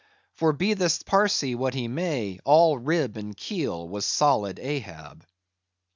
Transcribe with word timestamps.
For 0.33 0.51
be 0.51 0.73
this 0.73 1.03
Parsee 1.03 1.53
what 1.53 1.75
he 1.75 1.87
may, 1.87 2.39
all 2.43 2.75
rib 2.75 3.17
and 3.17 3.37
keel 3.37 3.87
was 3.87 4.03
solid 4.03 4.57
Ahab. 4.57 5.27